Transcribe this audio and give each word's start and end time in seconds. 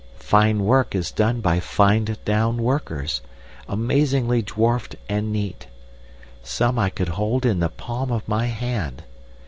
Fine 0.17 0.63
work 0.63 0.95
is 0.95 1.11
done 1.11 1.41
by 1.41 1.59
fined 1.59 2.17
down 2.25 2.57
workers, 2.57 3.21
amazingly 3.69 4.41
dwarfed 4.41 4.95
and 5.07 5.31
neat. 5.31 5.67
Some 6.41 6.79
I 6.79 6.89
could 6.89 7.09
hold 7.09 7.45
on 7.45 7.59
the 7.59 7.69
palm 7.69 8.11
of 8.11 8.27
my 8.27 8.47
hand. 8.47 9.03